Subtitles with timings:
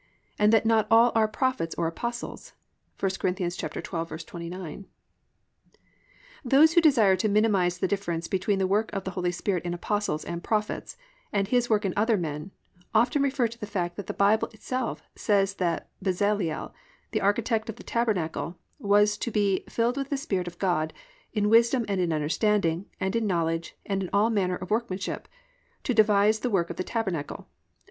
[0.39, 2.53] and that not all are Prophets or Apostles.
[2.99, 3.29] (1 Cor.
[3.29, 4.85] 12:29.)+
[6.43, 9.75] Those who desire to minimise the difference between the work of the Holy Spirit in
[9.75, 10.97] Apostles and Prophets,
[11.31, 12.49] and His work in other men,
[12.95, 16.73] often refer to the fact that the Bible itself says that Bezaleel,
[17.11, 20.93] the architect of the tabernacle, was to be +"filled with the Spirit of God,
[21.31, 25.27] in wisdom, and in understanding, and in knowledge, and in all manner of workmanship,"
[25.83, 27.47] "to devise the work of the tabernacle"+ (Ex.